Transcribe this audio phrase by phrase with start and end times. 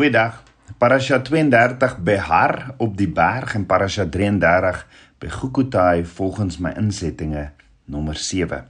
[0.00, 0.42] Goeiedag.
[0.78, 4.78] Parasha 32 Behar op die berg en Parasha 33
[5.20, 7.42] by Gukutai volgens my insettinge
[7.84, 8.62] nommer 7.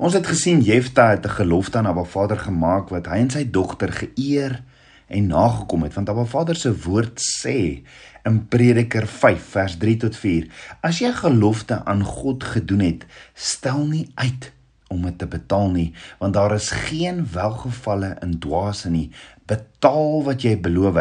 [0.00, 3.44] Ons het gesien Jefta het 'n gelofte aan Abba Vader gemaak wat hy en sy
[3.50, 4.62] dogter geëer
[5.06, 7.84] en nagekom het want Abba Vader se woord sê
[8.24, 10.48] in Prediker 5 vers 3 tot 4
[10.80, 14.52] as jy 'n gelofte aan God gedoen het stel nie uit
[14.92, 15.88] om dit te betaal nie
[16.20, 19.08] want daar is geen welgevalle in dwaase nie.
[19.48, 21.00] Betaal wat jy beloof.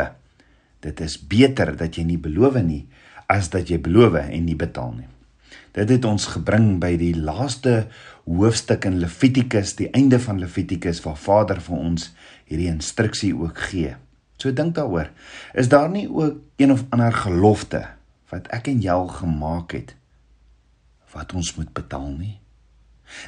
[0.82, 2.86] Dit is beter dat jy nie beloof nie
[3.32, 5.08] as dat jy beloof en nie betaal nie.
[5.72, 7.86] Dit het ons gebring by die laaste
[8.28, 12.10] hoofstuk in Levitikus die einde van Levitikus waar Vader vir ons
[12.50, 13.96] hierdie instruksie ook gee.
[14.42, 15.12] So dink daaroor.
[15.54, 17.86] Is daar nie ook een of ander gelofte
[18.34, 19.96] wat ek en jy gemaak het
[21.12, 22.41] wat ons moet betaal nie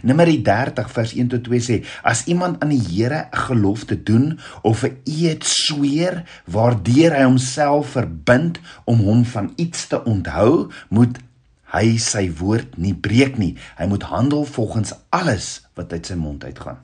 [0.01, 4.39] Numeri 30 vers 1 tot 2 sê: As iemand aan die Here 'n gelofte doen
[4.61, 11.17] of 'n eed sweer waardeur hy homself verbind om hom van iets te onthou, moet
[11.73, 13.55] hy sy woord nie breek nie.
[13.77, 16.77] Hy moet handel volgens alles wat uit sy mond uitgaan.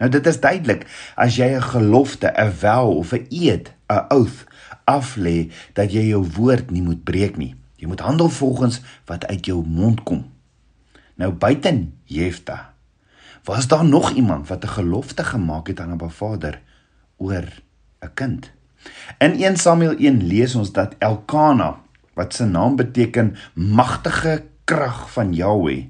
[0.00, 4.46] Nou dit is duidelik as jy 'n gelofte, 'n vow of 'n eed, 'n oath
[4.84, 7.54] aflê dat jy jou woord nie moet breek nie.
[7.76, 10.24] Jy moet handel volgens wat uit jou mond kom.
[11.20, 12.74] Nou buiten Jefta
[13.44, 16.60] was daar nog iemand wat 'n gelofte gemaak het aan 'n Vader
[17.16, 17.44] oor
[18.00, 18.50] 'n kind.
[19.18, 21.80] In 1 Samuel 1 lees ons dat Elkana
[22.14, 25.84] wat se naam beteken magtige krag van Jahweh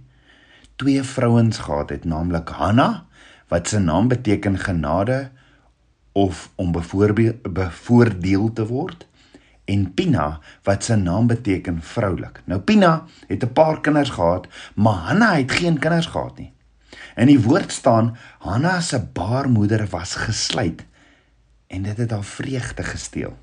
[0.77, 3.07] twee vrouens gehad het, naamlik Hanna
[3.49, 5.31] wat se naam beteken genade
[6.13, 6.73] of om
[7.43, 9.07] bevoordeel te word
[9.71, 12.43] en Pina wat se naam beteken vroulik.
[12.45, 16.53] Nou Pina het 'n paar kinders gehad, maar Hanna het geen kinders gehad nie.
[17.17, 20.85] In die woord staan Hanna se baarmoeder was gesluit
[21.67, 23.37] en dit het haar vreugde gesteel.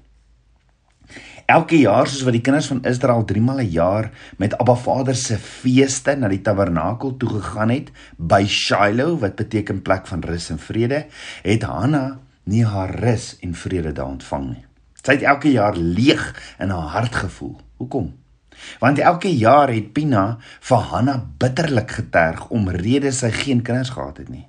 [1.45, 5.15] Elke jaar soos wat die kinders van Israel 3 maal 'n jaar met Abba Vader
[5.15, 10.49] se feeste na die tabernakel toe gegaan het by Shiloh wat beteken plek van rus
[10.49, 11.05] en vrede,
[11.41, 14.66] het Hanna nie haar rus en vrede daar ontvang nie.
[15.07, 16.23] Sy het elke jaar leeg
[16.59, 17.55] in haar hart gevoel.
[17.79, 18.09] Hoekom?
[18.81, 24.27] Want elke jaar het Pina vir Hanna bitterlik geterg omrede sy geen kinders gehad het
[24.33, 24.43] nie.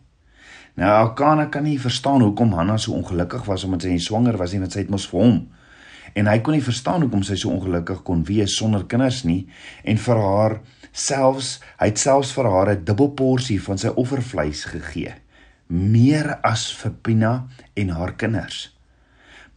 [0.78, 4.54] Nou Elkana kan nie verstaan hoekom Hanna so ongelukkig was omdat sy nie swanger was
[4.54, 5.38] nie, want sy het mos vir hom.
[6.18, 9.44] En hy kon nie verstaan hoekom sy so ongelukkig kon wees sonder kinders nie
[9.84, 10.56] en vir haar
[10.90, 15.14] selfs hy het selfs vir haar 'n dubbel porsie van sy offervleis gegee,
[15.68, 17.46] meer as vir Pina
[17.76, 18.77] en haar kinders.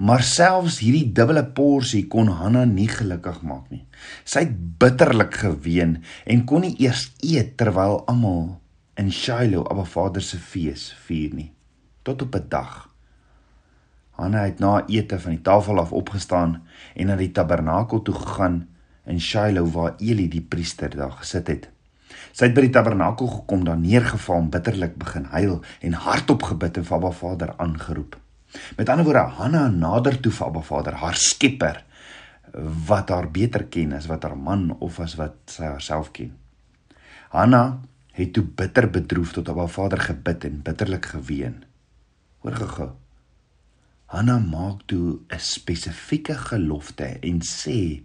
[0.01, 3.83] Maar selfs hierdie dubbele porsie kon Hanna nie gelukkig maak nie.
[4.25, 8.55] Sy het bitterlik geween en kon nie eers eet terwyl almal
[8.97, 11.51] in Shiloh 'n Vader se fees vier nie.
[12.01, 12.89] Tot op 'n dag.
[14.17, 16.63] Hanna het na ete van die tafel af opgestaan
[16.95, 18.67] en na die tabernakel toe gegaan
[19.05, 21.69] in Shiloh waar Eli die priester daar gesit het.
[22.31, 26.77] Sy het by die tabernakel gekom, daar neergeval en bitterlik begin huil en hardop gebid
[26.77, 28.17] en vir Abba Vader aangeroep.
[28.77, 31.83] Met ander woorde, Hanna nader toe vir Abba Vader, haar Skepper
[32.87, 36.33] wat haar beter ken as wat haar man of as wat sy haarself ken.
[37.31, 37.79] Hanna
[38.17, 41.61] het toe bitter bedroef tot Abba Vader gebid en bitterlik geween.
[42.43, 42.89] Hoor gou.
[44.11, 48.03] Hanna maak toe 'n spesifieke gelofte en sê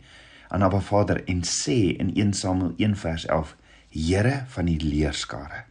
[0.49, 3.57] aan Abba Vader en sê in 1 Samuel 1 vers 11:
[3.91, 5.65] Here van die leerskare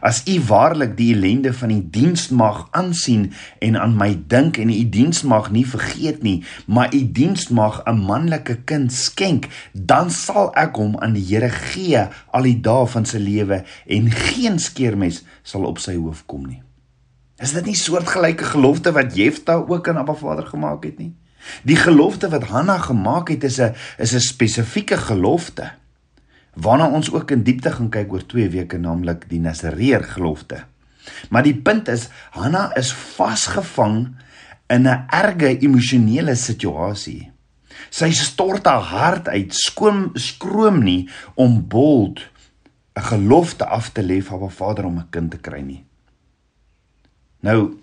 [0.00, 4.70] As u waarlik die ellende van die diens mag aansien en aan my dink en
[4.70, 10.10] u diens mag nie vergeet nie, maar u diens mag 'n manlike kind skenk, dan
[10.10, 14.58] sal ek hom aan die Here gee al die dae van sy lewe en geen
[14.58, 16.62] skeermes sal op sy hoof kom nie.
[17.38, 21.14] Is dit nie soortgelyke gelofte wat Jefta ook aan Abba Vader gemaak het nie?
[21.62, 25.70] Die gelofte wat Hanna gemaak het is 'n is 'n spesifieke gelofte
[26.62, 30.64] waarna ons ook in diepte gaan kyk oor 2 weke naamlik die Nasareer gelofte.
[31.30, 34.16] Maar die punt is Hanna is vasgevang
[34.68, 37.30] in 'n erge emosionele situasie.
[37.90, 42.20] Sy stort haar hart uit, skoon skroom nie om bold
[42.96, 45.84] 'n gelofte af te lê vir haar vader om 'n kind te kry nie.
[47.40, 47.78] Nou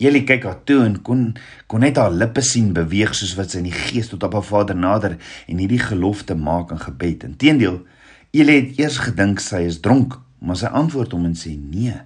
[0.00, 1.24] Julle kyk haar toe en kon
[1.68, 4.46] kon net haar lippe sien beweeg soos wat sy in die gees tot op haar
[4.48, 5.16] Vader nader
[5.46, 7.26] en hierdie gelofte maak in gebed.
[7.28, 7.82] Inteendeel,
[8.30, 11.96] Julle het eers gedink sy is dronk, maar sy antwoord hom en sê nee.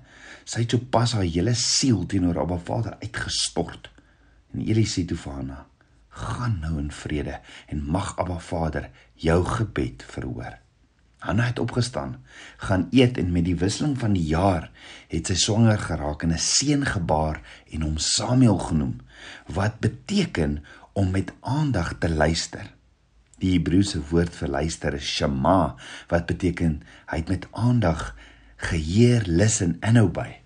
[0.48, 3.90] Sy het sopas haar hele siel teenoor Abba Vader uitgestort.
[4.56, 5.66] En Eli sê toe vir haar:
[6.08, 7.38] "Gaan nou in vrede
[7.68, 10.63] en mag Abba Vader jou gebed verhoor."
[11.24, 12.18] Hanna het opgestaan,
[12.60, 14.68] gaan eet en met die wisseling van die jaar
[15.08, 17.40] het sy swanger geraak en 'n seun gebaar
[17.72, 19.00] en hom Samuel genoem,
[19.48, 20.60] wat beteken
[20.92, 22.68] om met aandag te luister.
[23.38, 25.76] Die Hebreëse woord vir luister is shema,
[26.08, 28.14] wat beteken hy het met aandag
[28.56, 30.44] geheer, listen en obey.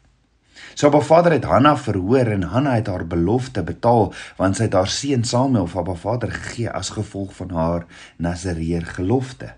[0.75, 4.79] So Abba Vader het Hanna verhoor en Hanna het haar belofte betaal want sy het
[4.79, 7.87] haar seun Samuel vir Abba Vader gegee as gevolg van haar
[8.17, 9.58] Nasareer gelofte.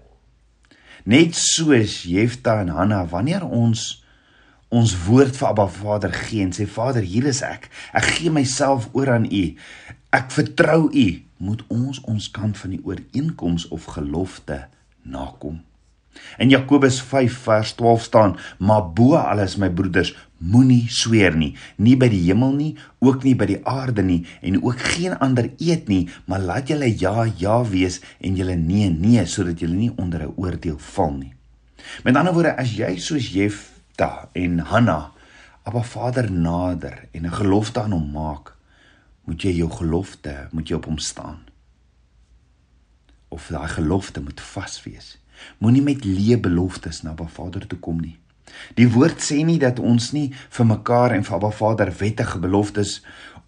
[1.05, 4.00] Net soos Jefta en Hanna wanneer ons
[4.70, 7.67] ons woord vir Abba Vader gee en sê Vader, hier is ek.
[7.97, 9.43] Ek gee myself oor aan U.
[10.14, 11.08] Ek vertrou U.
[11.41, 14.67] Moet ons ons kant van die ooreenkoms of gelofte
[15.02, 15.62] nakom.
[16.38, 21.97] In Jakobus 5 vers 12 staan: "Maar bo alles my broeders, moenie sweer nie, nie
[22.01, 22.71] by die hemel nie,
[23.05, 26.89] ook nie by die aarde nie en ook geen ander eet nie, maar laat julle
[26.89, 31.35] ja ja wees en julle nee nee sodat julle nie onder 'n oordeel val nie."
[32.05, 35.13] Met ander woorde, as jy soos Jefta en Hanna
[35.63, 38.57] Abba Vader nader en 'n gelofte aan hom maak,
[39.25, 41.39] moet jy jou gelofte, moet jy op hom staan.
[43.29, 45.19] Of daai gelofte moet vas wees.
[45.59, 48.19] Moenie met leë beloftes na Abba Vader toe kom nie.
[48.79, 53.00] Die woord sê nie dat ons nie vir mekaar en vir Abba Vader wettige beloftes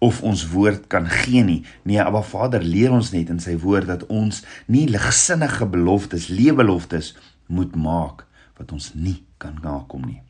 [0.03, 1.61] of ons woord kan gee nie.
[1.87, 6.57] Nee, Abba Vader leer ons net in sy woord dat ons nie ligsinnige beloftes, leë
[6.59, 7.13] beloftes
[7.47, 8.25] moet maak
[8.59, 10.21] wat ons nie kan nakom nie.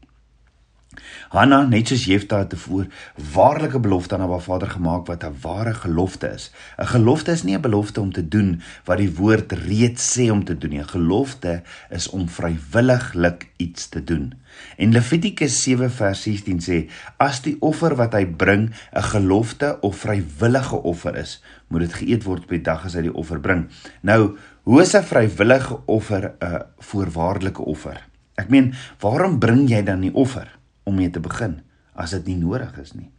[1.30, 2.88] Hanna, net soos Jefta tevoor,
[3.34, 6.52] waarlike belofte aan haar vader gemaak wat 'n ware gelofte is.
[6.78, 10.44] 'n Gelofte is nie 'n belofte om te doen wat die woord reeds sê om
[10.44, 10.80] te doen nie.
[10.80, 14.34] 'n Gelofte is om vrywilliglik iets te doen.
[14.78, 19.98] En Levitikus 7 vers 16 sê: "As die offer wat hy bring 'n gelofte of
[19.98, 23.68] vrywillige offer is, moet dit geëet word op die dag as hy die offer bring."
[24.02, 28.08] Nou, hoe is 'n vrywillige offer 'n voorwaardelike offer?
[28.36, 30.48] Ek meen, waarom bring jy dan die offer?
[30.84, 31.62] Om mee te begin
[31.94, 33.10] as dit nie nodig is nie.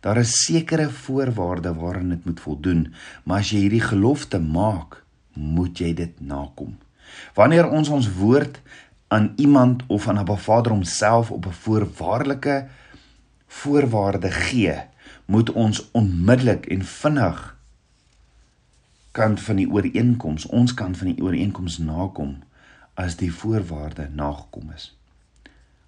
[0.00, 2.82] Daar is sekere voorwaardes waaraan dit moet voldoen,
[3.24, 5.02] maar as jy hierdie gelofte maak,
[5.34, 6.76] moet jy dit nakom.
[7.34, 8.60] Wanneer ons ons woord
[9.08, 12.68] aan iemand of aan 'n Vader homself op 'n voorwaardelike
[13.46, 14.76] voorwaarde gee,
[15.26, 17.56] moet ons onmiddellik en vinnig
[19.10, 22.42] kant van die ooreenkoms, ons kant van die ooreenkoms nakom
[22.94, 24.98] as die voorwaarde nagekom is.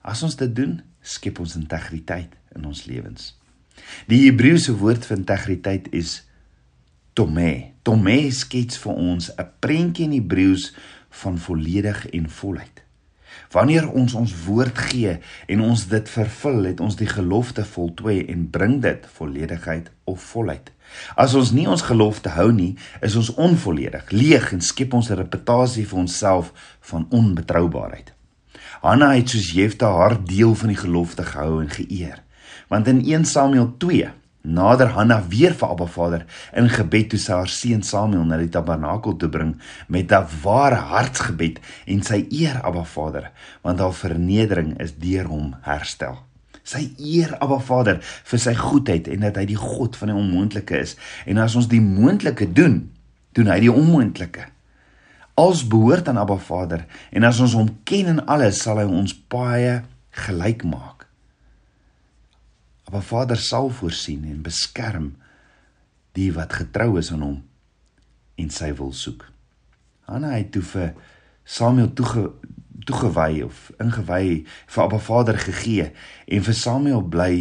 [0.08, 3.34] As ons dit doen, skep ons integriteit in ons lewens.
[4.08, 6.22] Die Hebreëse woord vir integriteit is
[7.18, 7.74] tome.
[7.84, 10.72] Tome skets vir ons 'n prentjie in Hebreëus
[11.22, 12.82] van volledig en volheid.
[13.52, 18.50] Wanneer ons ons woord gee en ons dit vervul, het ons die gelofte voltooi en
[18.50, 20.72] bring dit volledigheid of volheid.
[21.16, 25.20] As ons nie ons gelofte hou nie, is ons onvolledig, leeg en skep ons 'n
[25.20, 28.17] reputasie vir onsself van onbetroubaarheid.
[28.80, 32.22] Hanna het soos Jefta haar deel van die gelofte gehou en geëer.
[32.70, 34.10] Want in 1 Samuel 2
[34.42, 36.24] nader Hanna weer vir Abba Vader
[36.56, 39.56] in gebed toe sy haar seun Samuel na die tabernakel toe bring
[39.88, 43.30] met 'n ware hartsgebed en sy eer Abba Vader
[43.62, 46.18] want haar vernedering is deur hom herstel.
[46.62, 50.78] Sy eer Abba Vader vir sy goedheid en dat hy die God van die onmoontlike
[50.78, 50.96] is
[51.26, 52.90] en as ons die moontlike doen,
[53.32, 54.46] doen hy die onmoontlike.
[55.38, 59.14] Als behoort aan Abba Vader en as ons hom ken in alles sal hy ons
[59.30, 59.76] baie
[60.24, 61.04] gelyk maak.
[62.90, 65.12] Abba Vader sal voorsien en beskerm
[66.18, 67.36] die wat getrou is aan hom
[68.38, 69.28] en sy wil soek.
[70.10, 70.90] Hanna het toe vir
[71.46, 72.32] Samuel toege
[72.88, 75.92] toegewy of ingewy vir Abba Vader gegee
[76.26, 77.32] en vir Samuel bly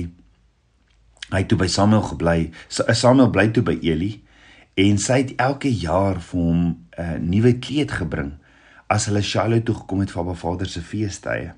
[1.34, 2.40] hy toe by Samuel gebly.
[2.70, 4.14] Samuel bly toe by Eli
[4.78, 8.36] en sy het elke jaar vir hom 'n uh, nuwe kleed gebring
[8.88, 11.54] as hulle Shiloh toe gekom het vir Abba Vader se feestydde.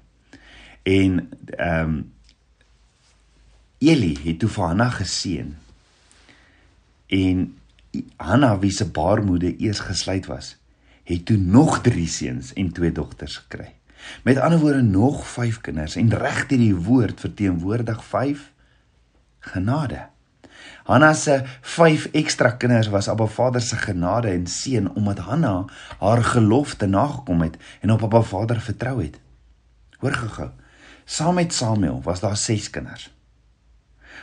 [0.84, 2.12] En ehm um,
[3.80, 5.56] Eli het toe vir Hanna geseën.
[7.08, 7.38] En
[8.18, 10.58] Hanna wie se baarmoeder eers gesluit was,
[11.04, 13.72] het toe nog 3 seuns en 2 dogters gekry.
[14.24, 18.52] Met ander woorde nog 5 kinders en reg hierdie woord verteenwoordig 5
[19.40, 20.08] genade.
[20.84, 25.66] Hanna se 5 ekstra kinders was Abba Vader se genade en seën omdat Hanna
[26.00, 29.20] haar gelofte nagekom het en op Abba Vader vertrou het.
[30.00, 30.50] Hoor gou-gou.
[31.06, 33.14] Saam met Samuel was daar 6 kinders.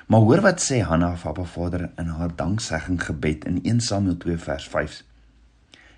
[0.07, 4.17] Maar hoor wat sê Hanna vir Abba Vader in haar danksegging gebed in 1 Samuel
[4.17, 5.03] 2 vers 5.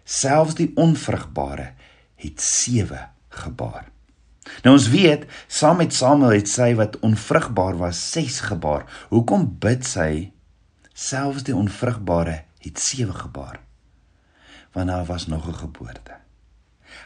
[0.05, 1.73] Selfs die onvrugbare
[2.17, 3.91] het 7 gebaar.
[4.65, 8.87] Nou ons weet, saam met Samuel het sy wat onvrugbaar was 6 gebaar.
[9.13, 10.33] Hoekom bid sy
[10.99, 13.61] selfs die onvrugbare het sewe gebaar
[14.75, 16.19] want daar was nog 'n geboorte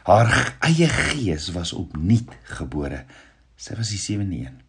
[0.03, 3.03] Haar eie gees was opnuut gebore.
[3.55, 4.59] Sy was die sewende een.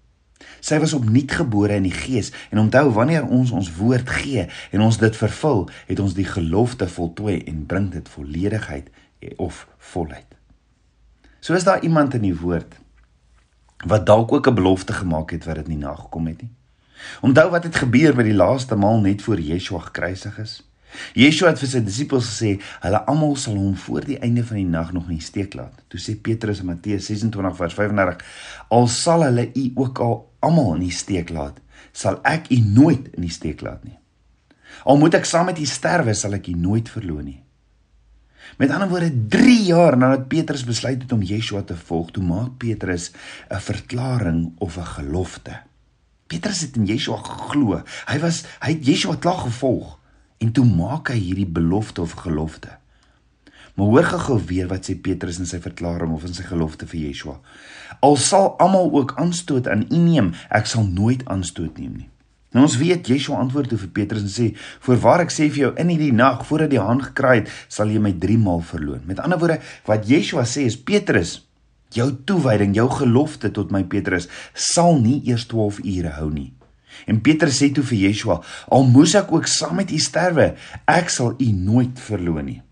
[0.61, 4.85] Sy was opnuut gebore in die gees en onthou wanneer ons ons woord gee en
[4.85, 8.91] ons dit vervul, het ons die gelofte voltooi en bring dit volledigheid
[9.41, 9.65] of
[9.95, 10.29] volheid.
[11.41, 12.77] So is daar iemand in die woord
[13.85, 16.53] wat dalk ook 'n belofte gemaak het wat dit nie nagekom het nie.
[17.23, 20.63] Onthou wat het gebeur by die laaste maal net voor Yeshua gekruisig is?
[21.19, 22.53] Yeshua het vir sy disippels gesê,
[22.85, 25.83] hulle almal sal hom voor die einde van die nag nog nie steek laat.
[25.91, 28.25] Toe sê Petrus in Matteus 26 vers 35,
[28.79, 31.59] al sal hulle u ook al almal in die steek laat,
[31.93, 33.99] sal ek u nooit in die steek laat nie.
[34.85, 37.41] Al moet ek saam met u sterwe, sal ek u nooit verloon nie.
[38.61, 42.59] Met ander woorde, 3 jaar nadat Petrus besluit het om Yeshua te volg, toe maak
[42.59, 43.11] Petrus
[43.51, 45.63] 'n verklaring of 'n gelofte.
[46.27, 47.83] Petrus het in Yeshua geglo.
[48.09, 49.99] Hy was hy het Yeshua klaar gevolg.
[50.43, 52.79] En toe maak hy hierdie belofte of gelofte.
[53.75, 57.09] Maar hoor gou weer wat sê Petrus in sy verklaring of in sy gelofte vir
[57.09, 57.39] Yeshua.
[58.07, 62.11] Al sal almal ook aanstoot aan U neem, ek sal nooit aanstoot neem nie.
[62.55, 64.47] Nou ons weet Yeshua antwoord toe vir Petrus en sê:
[64.87, 67.99] "Voorwaar ek sê vir jou, in hierdie nag voordat die haan gekraai het, sal jy
[67.99, 71.41] my 3 maal verloon." Met ander woorde, wat Yeshua sê is Petrus,
[71.95, 76.53] jou toewyding, jou gelofte tot my Petrus sal nie eers 12 ure hou nie.
[77.11, 80.55] En Petrus sê toe vir Yeshua: "Al moes ek ook saam met U sterwe,
[80.87, 82.63] ek sal U nooit verloon nie."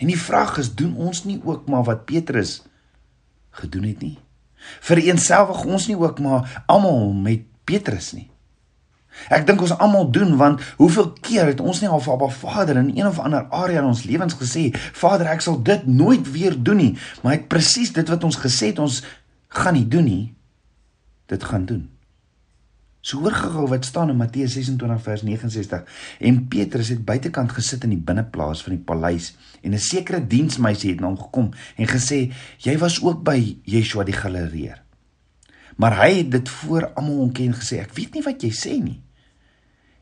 [0.00, 2.62] En die vraag is, doen ons nie ook maar wat Petrus
[3.50, 4.18] gedoen het nie?
[4.80, 8.29] Vereenselwig ons nie ook maar almal met Petrus nie?
[9.28, 12.76] Ek dink ons almal doen want hoeveel keer het ons nie al vir Abba Vader
[12.76, 16.56] in een of ander area in ons lewens gesê, Vader, ek sal dit nooit weer
[16.56, 19.02] doen nie, maar hy het presies dit wat ons gesê het ons
[19.48, 20.34] gaan nie doen nie,
[21.26, 21.88] dit gaan doen.
[23.00, 25.86] So hoor gou wat staan in Matteus 26 vers 69.
[26.20, 30.90] En Petrus het buitekant gesit in die binneplaas van die paleis en 'n sekere diensmeisie
[30.90, 34.82] het na hom gekom en gesê: "Jy was ook by Yeshua die Galileer."
[35.80, 39.00] Maar hy het dit voor almal onken gesê: "Ek weet nie wat jy sê nie."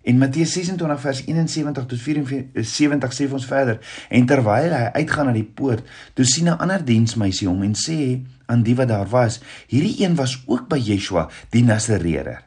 [0.02, 5.32] En Matteus 26 vers 71 tot 74 sê ons verder: "En terwyl hy uitgaan na
[5.32, 9.40] die poort, toe sien 'n ander diensmeisie hom en sê aan die wat daar was:
[9.66, 12.42] "Hierdie een was ook by Yeshua die Nasareer."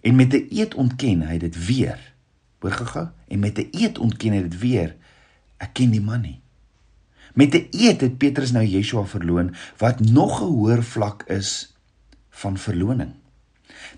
[0.00, 1.98] En met 'n eed ontken hy dit weer.
[2.58, 4.96] Hoor gou-gou, en met 'n eed ontken hy dit weer.
[5.56, 6.40] Ek ken die man nie.
[7.34, 11.73] Met 'n eed het Petrus nou Yeshua verloon wat nog 'n hoër vlak is
[12.42, 13.12] van verloning.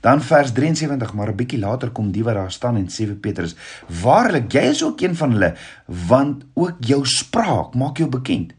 [0.01, 3.17] Dan vers 73, maar 'n bietjie later kom die wat daar staan en sê vir
[3.17, 3.57] Petrus:
[4.03, 5.55] "Waarlik, jy is ook een van hulle,
[5.87, 8.53] want ook jou spraak maak jou bekend."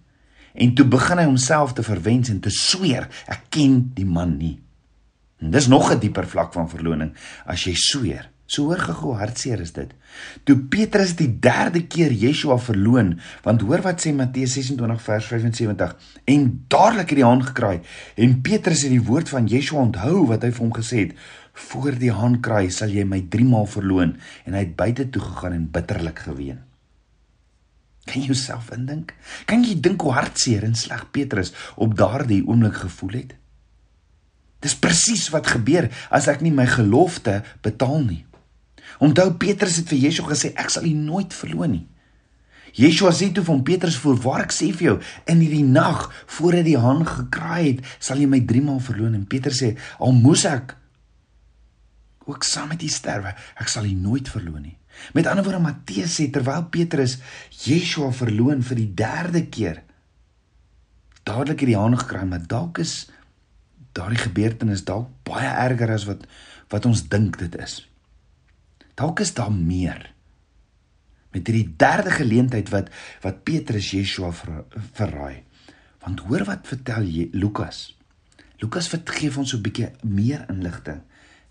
[0.53, 4.59] En toe begin hy homself te verwens en te sweer: "Ek ken die man nie."
[5.37, 7.13] En dis nog 'n dieper vlak van verloning
[7.45, 8.29] as jy sweer.
[8.47, 9.89] So hoor gego hartseer is dit.
[10.47, 16.13] Toe Petrus die derde keer Yeshua verloon, want hoor wat sê Matteus 26 vers 75
[16.31, 17.81] en dadelik het die haan gekraai
[18.15, 21.17] en Petrus het die woord van Yeshua onthou wat hy vir hom gesê het:
[21.67, 25.21] "Voor die haan kraai sal jy my 3 maal verloon." En hy het buite toe
[25.21, 26.63] gegaan en bitterlik geween.
[28.07, 29.11] Kan jy jouself indink?
[29.45, 33.35] Kan jy dink hoe hartseer en sleg Petrus op daardie oomblik gevoel het?
[34.63, 38.23] Dis presies wat gebeur as ek nie my gelofte betaal nie.
[39.03, 41.85] Onthou Petrus het vir Yeshua gesê ek sal u nooit verloon nie.
[42.77, 44.97] Yeshua sê toe van Petrus voor waar ek sê vir jou
[45.31, 49.25] in hierdie nag voordat die haan gekraai het sal jy my 3 maal verloon en
[49.29, 49.71] Petrus sê
[50.03, 50.75] al moes ek
[52.27, 54.77] ook saam met u sterwe ek sal u nooit verloon nie.
[55.13, 57.17] Met ander woorde Matteus sê terwyl Petrus
[57.65, 59.83] Yeshua verloon vir die derde keer
[61.27, 63.07] dadelik het die haan gekraai maar dalk is
[63.97, 66.27] daardie gebeurtenis dalk baie erger as wat
[66.71, 67.79] wat ons dink dit is.
[68.97, 70.13] Dalk is daar meer.
[71.35, 72.89] Met hierdie derde geleentheid wat
[73.21, 74.63] wat Petrus Yeshua ver,
[74.97, 75.43] verraai.
[76.01, 77.91] Want hoor wat vertel jy Lukas.
[78.57, 81.01] Lukas vergeef ons so 'n bietjie meer inligting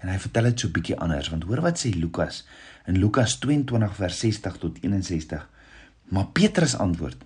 [0.02, 2.44] en hy vertel dit so 'n bietjie anders want hoor wat sê Lukas
[2.86, 5.48] in Lukas 22 vers 60 tot 61.
[6.08, 7.24] Maar Petrus antwoord: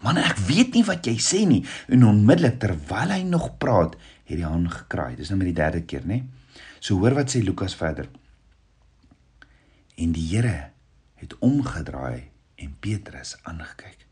[0.00, 4.36] "Man, ek weet nie wat jy sê nie." En onmiddellik terwyl hy nog praat, het
[4.36, 5.16] die haan gekraai.
[5.16, 6.24] Dis nou met die derde keer, né?
[6.80, 8.08] So hoor wat sê Lukas verder.
[9.94, 10.70] En die Here
[11.20, 14.06] het omgedraai en Petrus aangekyk.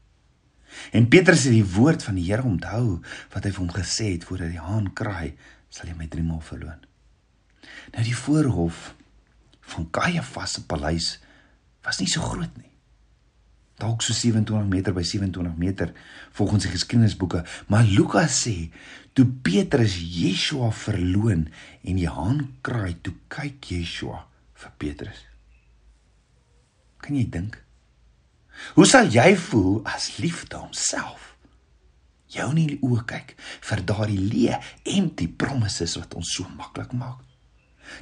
[0.91, 3.01] En Petrus het die woord van die Here onthou
[3.35, 5.35] wat hy vir hom gesê het voordat die haan kraai,
[5.73, 6.81] sal jy my drie maal verloon.
[7.93, 8.93] Nou die voorhof
[9.73, 11.15] van Kajafas se paleis
[11.85, 12.71] was nie so groot nie.
[13.83, 15.93] Dalk so 27 meter by 27 meter
[16.37, 18.71] volgens die geskiedenisboeke, maar Lukas sê
[19.17, 21.49] toe Petrus Yeshua verloon
[21.83, 24.23] en die haan kraai, toe kyk Yeshua
[24.63, 25.32] vir Petrus.
[27.03, 27.59] Kan jy dink?
[28.77, 31.33] Hoe sal jy voel as liefde homself
[32.33, 33.35] jou in die oë kyk
[33.69, 34.59] vir daardie leë
[34.97, 37.21] empty promises wat ons so maklik maak.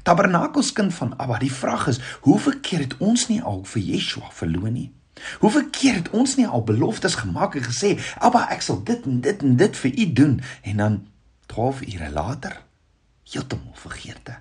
[0.06, 4.76] Tabernakelskind van Abba, die vraag is, hoeveel keer het ons nie al vir Yeshua verloon
[4.76, 4.90] nie?
[5.42, 9.20] Hoeveel keer het ons nie al beloftes gemaak en gesê, "Abba, ek sal dit en
[9.20, 11.06] dit en dit vir u doen" en dan
[11.46, 12.62] 12 ure later
[13.24, 14.38] heeltemal vergeete.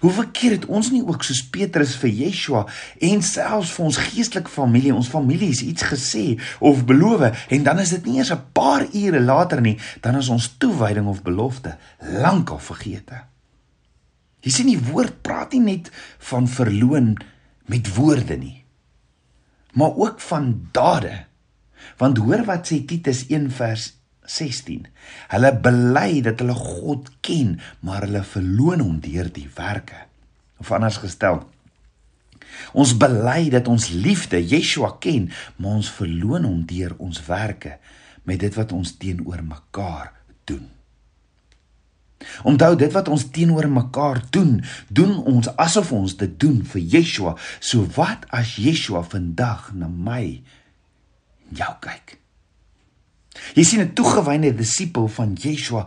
[0.00, 2.64] Hoeveel keer het ons nie ook soos Petrus vir Yeshua
[3.10, 6.24] en selfs vir ons geestelike familie, ons families iets gesê
[6.58, 10.28] of beloof en dan is dit nie eers 'n paar ure later nie, dan is
[10.28, 13.24] ons toewyding of belofte lankal vergeete.
[14.40, 17.16] Jy sien die woord praat nie net van verloon
[17.66, 18.64] met woorde nie,
[19.72, 21.26] maar ook van dade.
[21.96, 23.97] Want hoor wat sê Titus 1 vers
[24.28, 24.86] 16.
[25.32, 30.04] Hulle bely dat hulle God ken, maar hulle verloon hom deur die werke.
[30.58, 31.42] Of anders gestel,
[32.74, 37.78] ons bely dat ons liefde Yeshua ken, maar ons verloon hom deur ons werke
[38.28, 40.12] met dit wat ons teenoor mekaar
[40.48, 40.66] doen.
[42.42, 44.58] Onthou dit wat ons teenoor mekaar doen,
[44.88, 47.36] doen ons asof ons dit doen vir Yeshua.
[47.60, 50.24] So wat as Yeshua vandag na my
[51.54, 52.18] jou kyk?
[53.54, 55.86] Jy sien 'n toegewyde disipel van Yeshua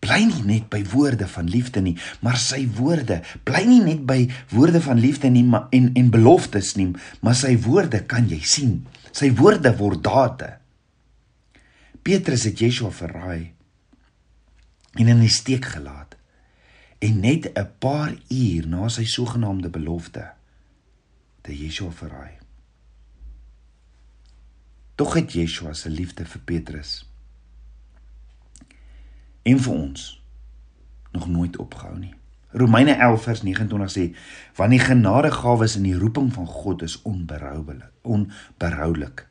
[0.00, 4.30] bly nie net by woorde van liefde nie, maar sy woorde bly nie net by
[4.48, 6.88] woorde van liefde nie maar en en beloftes nie,
[7.20, 8.86] maar sy woorde kan jy sien.
[9.12, 10.56] Sy woorde word dade.
[12.02, 13.52] Petrus het Yeshua verraai
[14.98, 16.16] en in die steek gelaat.
[16.98, 20.32] En net 'n paar uur na sy sogenaamde belofte
[21.42, 22.39] het Yeshua verraai.
[25.00, 26.88] Tog het Yeshua se liefde vir Petrus
[29.48, 30.02] en vir ons
[31.14, 32.10] nog nooit opgehou nie.
[32.52, 34.04] Romeine 11 vers 29 sê:
[34.58, 39.26] "Want die genadegawes in die roeping van God is onberoubelik, onberoulik."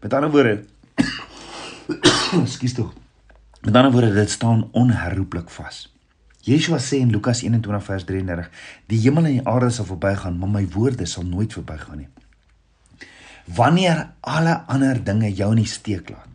[0.00, 0.64] Met ander woorde,
[2.54, 2.94] skus tog.
[3.60, 5.94] Met ander woorde, dit staan onherroepelik vas.
[6.40, 8.50] Yeshua sê in Lukas 21 vers 33:
[8.86, 12.08] "Die hemel en die aarde sal verbygaan, maar my woorde sal nooit verbygaan nie."
[13.54, 16.28] Wanneer alle ander dinge jou in die steek laat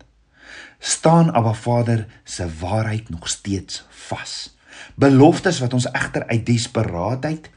[0.84, 4.58] staan Abba Vader se waarheid nog steeds vas.
[4.96, 7.50] Beloftes wat ons egter uit desperaatheid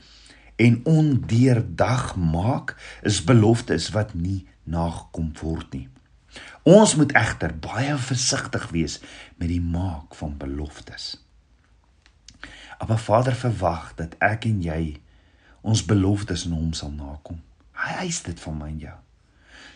[0.57, 5.89] en ondeurdag maak is beloftes wat nie nagekom word nie.
[6.63, 9.01] Ons moet egter baie versigtig wees
[9.37, 11.17] met die maak van beloftes.
[12.79, 15.01] Abba Vader verwag dat ek en jy
[15.67, 17.43] ons beloftes aan hom sal nakom.
[17.75, 18.97] Hy eis dit van my en jou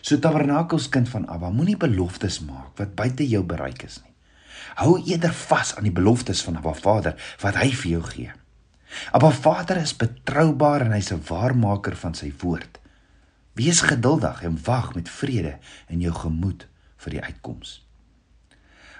[0.01, 4.13] So tabernakels kind van Abba, moenie beloftes maak wat buite jou bereik is nie.
[4.81, 8.31] Hou eerder vas aan die beloftes van Abba Vader wat hy vir jou gee.
[9.11, 12.79] Abba Vader is betroubaar en hy's 'n waarmaker van sy woord.
[13.53, 17.81] Wees geduldig en wag met vrede in jou gemoed vir die uitkoms.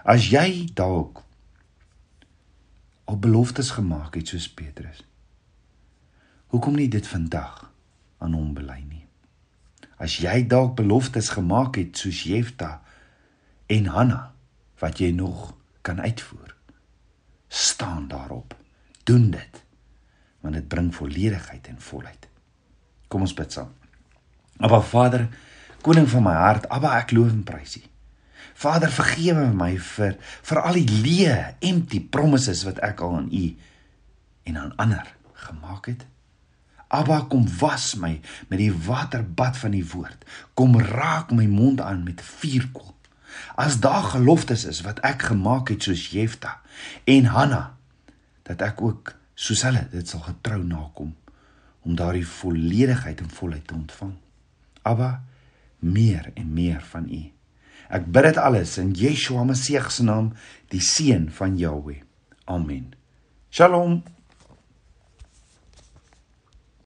[0.04, 1.24] As jy dalk
[3.06, 5.04] al beloftes gemaak het soos Petrus,
[6.48, 7.72] hoekom nie dit vandag
[8.18, 9.01] aan hom bely nie?
[10.02, 12.80] As jy dalk beloftes gemaak het soos Jefta
[13.70, 14.32] en Hanna
[14.82, 15.52] wat jy nog
[15.86, 16.56] kan uitvoer,
[17.48, 18.56] staan daarop.
[19.04, 19.62] Doen dit.
[20.42, 22.28] Want dit bring volledigheid en volheid.
[23.08, 23.70] Kom ons bid saam.
[24.62, 25.28] Aba Vader,
[25.86, 27.84] koning van my hart, Aba ek loof en prys U.
[28.62, 31.38] Vader, vergewe my vir vir al die leë,
[31.72, 33.46] empty promises wat ek al aan U
[34.50, 35.14] en aan ander
[35.46, 36.06] gemaak het.
[36.91, 38.17] Abba kom was my
[38.51, 40.25] met die waterbad van die woord.
[40.54, 42.95] Kom raak my mond aan met vuurkoel.
[43.56, 46.60] As daar geloftes is wat ek gemaak het soos Jefta
[47.08, 47.77] en Hanna
[48.47, 51.13] dat ek ook soos hulle dit sal getrou nakom
[51.82, 54.15] om daardie volledigheid en volheid te ontvang.
[54.84, 55.21] Abba
[55.80, 57.21] meer en meer van U.
[57.91, 60.32] Ek bid dit alles in Yeshua Messie se naam,
[60.71, 62.04] die seun van Jahweh.
[62.45, 62.93] Amen.
[63.49, 64.04] Shalom.